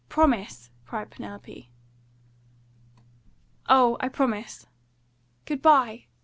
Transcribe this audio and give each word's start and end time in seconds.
"Promise!" 0.09 0.71
cried 0.87 1.11
Penelope. 1.11 1.69
"Oh, 3.69 3.97
I 3.99 4.09
promise!" 4.09 4.65
"Good 5.45 5.61
bye!" 5.61 6.05